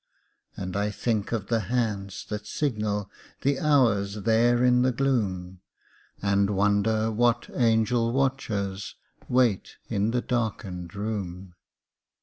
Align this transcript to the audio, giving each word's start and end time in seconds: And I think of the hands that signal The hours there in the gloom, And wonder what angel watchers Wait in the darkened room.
And 0.57 0.75
I 0.75 0.89
think 0.89 1.31
of 1.31 1.45
the 1.45 1.59
hands 1.69 2.25
that 2.29 2.47
signal 2.47 3.11
The 3.41 3.59
hours 3.59 4.15
there 4.23 4.63
in 4.65 4.81
the 4.81 4.91
gloom, 4.91 5.61
And 6.23 6.49
wonder 6.49 7.11
what 7.11 7.51
angel 7.53 8.11
watchers 8.11 8.95
Wait 9.29 9.75
in 9.89 10.09
the 10.09 10.21
darkened 10.23 10.95
room. 10.95 11.53